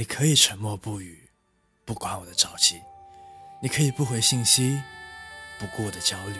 [0.00, 1.28] 你可以沉默不语，
[1.84, 2.76] 不管我的着急；
[3.60, 4.80] 你可以不回信息，
[5.58, 6.38] 不顾我的焦虑；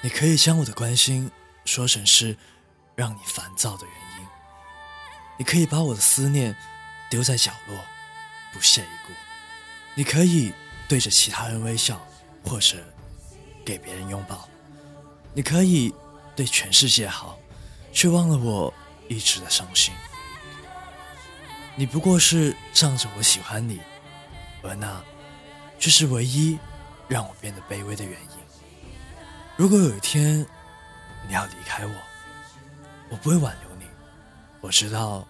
[0.00, 1.30] 你可以将我的关心
[1.66, 2.34] 说成是
[2.94, 4.26] 让你烦躁的原因；
[5.36, 6.56] 你可以把我的思念
[7.10, 7.78] 丢在角落，
[8.50, 9.12] 不屑一顾；
[9.94, 10.50] 你可以
[10.88, 12.00] 对着其他人微笑，
[12.42, 12.82] 或者
[13.62, 14.48] 给别人拥抱；
[15.34, 15.94] 你可以
[16.34, 17.38] 对全世界好，
[17.92, 18.72] 却忘了我
[19.06, 19.92] 一直的伤心。
[21.76, 23.80] 你不过是仗着我喜欢你，
[24.62, 25.02] 而那
[25.78, 26.56] 却是唯一
[27.08, 28.28] 让我变得卑微的原因。
[29.56, 30.46] 如果有一天
[31.26, 31.92] 你要离开我，
[33.10, 33.84] 我不会挽留你。
[34.60, 35.26] 我知道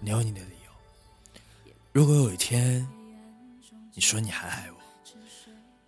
[0.00, 1.72] 你有你的理由。
[1.92, 2.86] 如果有一天
[3.92, 4.76] 你说你还爱我，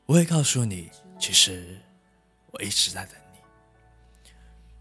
[0.05, 1.81] 我会告诉你，其实
[2.51, 4.31] 我一直在等你。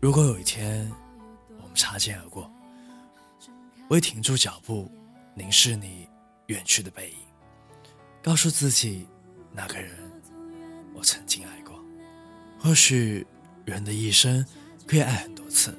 [0.02, 0.92] 如果有一天
[1.62, 2.52] 我们擦肩而过，
[3.88, 4.92] 我会停住脚步。
[5.36, 6.10] 凝视你
[6.48, 7.18] 远去的背影，
[8.24, 9.06] 告诉自己，
[9.52, 9.92] 那个人
[10.94, 11.78] 我曾经爱过。
[12.58, 13.28] 或许
[13.66, 14.44] 人的一生
[14.88, 15.78] 可以爱很多次，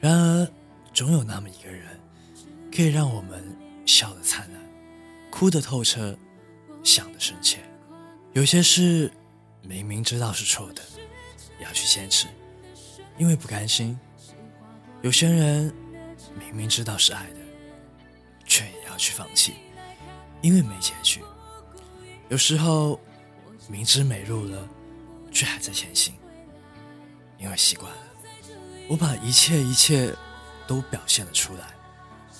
[0.00, 0.48] 然而
[0.92, 1.98] 总有那么一个人，
[2.74, 3.42] 可以让我们
[3.86, 4.60] 笑得灿烂，
[5.30, 6.18] 哭得透彻，
[6.82, 7.60] 想得深切。
[8.32, 9.10] 有些事
[9.62, 10.82] 明明知道是错的，
[11.60, 12.26] 也要去坚持，
[13.16, 13.96] 因为不甘心。
[15.02, 15.72] 有些人
[16.38, 17.36] 明明知道是爱的。
[18.54, 19.56] 却也要去放弃，
[20.40, 21.20] 因为没结局。
[22.28, 23.00] 有时候
[23.68, 24.68] 明知没路了，
[25.32, 26.14] 却还在前行，
[27.36, 28.02] 因为习惯了。
[28.88, 30.14] 我把一切一切
[30.68, 31.74] 都表现了出来，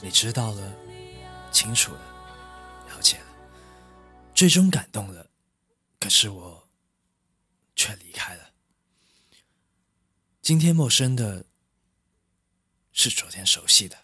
[0.00, 0.72] 你知道了，
[1.50, 2.00] 清楚了，
[2.90, 3.26] 了解了，
[4.36, 5.28] 最终感动了。
[5.98, 6.68] 可是我
[7.74, 8.50] 却离开了。
[10.40, 11.44] 今天陌生的，
[12.92, 14.03] 是昨天熟悉的。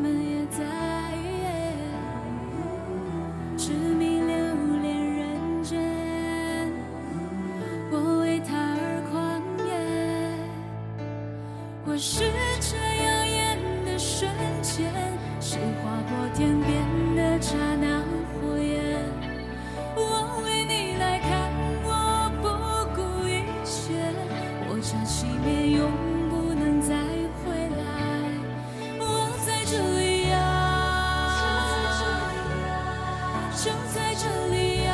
[33.53, 34.93] 就在这里啊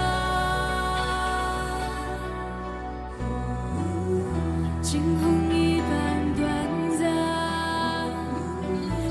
[4.82, 6.42] 惊鸿一般短
[6.98, 7.02] 暂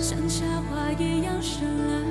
[0.01, 2.05] 像夏花一样绚烂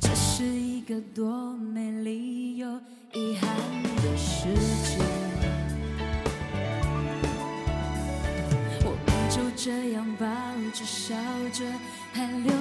[0.00, 2.35] 这是一个多美丽
[9.66, 10.24] 这样抱
[10.72, 11.12] 着笑
[11.52, 11.64] 着，
[12.12, 12.52] 还流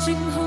[0.00, 0.39] 今后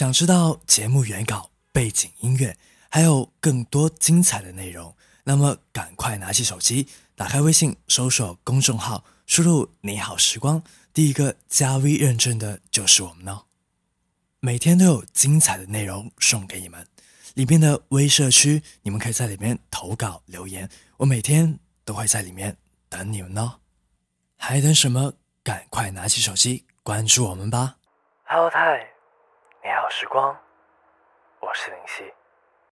[0.00, 2.56] 想知道节目原稿、背景音乐，
[2.88, 10.62] 还有更多精彩的内容，那么赶快拿起手机，打开微信，搜索公众号，输入“你好时光”，
[10.94, 13.42] 第一个加 V 认证的就是我们哦。
[14.40, 16.86] 每天都有精彩的内容送给你们，
[17.34, 22.56] 里面的微社区，你们可以在里面投稿留言，我每天都会在里面
[22.88, 23.56] 等你们哦。
[24.38, 25.12] 还等什么？
[25.42, 27.76] 赶快拿起手机关注我们吧
[28.24, 28.89] ！Hello，太。
[29.62, 30.34] 你好，时光，
[31.40, 32.14] 我是林夕。